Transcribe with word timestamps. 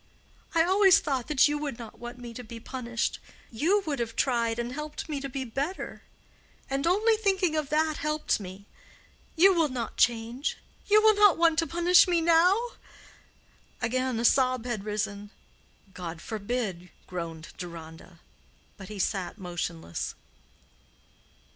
I 0.55 0.63
always 0.63 0.97
thought 0.99 1.27
that 1.27 1.47
you 1.47 1.59
would 1.59 1.77
not 1.77 1.99
want 1.99 2.17
me 2.17 2.33
to 2.33 2.43
be 2.43 2.59
punished—you 2.59 3.83
would 3.85 3.99
have 3.99 4.15
tried 4.15 4.57
and 4.57 4.71
helped 4.71 5.07
me 5.07 5.19
to 5.21 5.29
be 5.29 5.43
better. 5.43 6.01
And 6.71 6.87
only 6.87 7.15
thinking 7.17 7.55
of 7.55 7.69
that 7.69 7.97
helped 7.97 8.39
me. 8.39 8.65
You 9.35 9.53
will 9.53 9.69
not 9.69 9.97
change—you 9.97 11.03
will 11.03 11.13
not 11.13 11.37
want 11.37 11.59
to 11.59 11.67
punish 11.67 12.07
me 12.07 12.19
now?" 12.19 12.59
Again 13.79 14.19
a 14.19 14.25
sob 14.25 14.65
had 14.65 14.85
risen. 14.85 15.29
"God 15.93 16.19
forbid!" 16.19 16.89
groaned 17.05 17.49
Deronda. 17.59 18.21
But 18.77 18.89
he 18.89 18.97
sat 18.97 19.37
motionless. 19.37 20.15